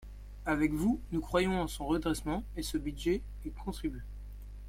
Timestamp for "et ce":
2.57-2.79